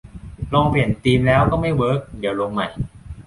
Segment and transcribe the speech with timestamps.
[0.53, 2.67] ลองเปลี่ยนธีมแล้วก็ไม่เวิร์ก เดี๋ยวลงใหม่